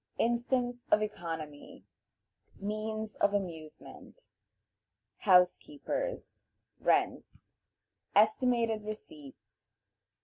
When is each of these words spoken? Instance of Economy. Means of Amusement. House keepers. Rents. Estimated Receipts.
Instance 0.17 0.87
of 0.89 1.03
Economy. 1.03 1.85
Means 2.59 3.15
of 3.17 3.35
Amusement. 3.35 4.29
House 5.19 5.59
keepers. 5.59 6.43
Rents. 6.79 7.53
Estimated 8.15 8.81
Receipts. 8.83 9.69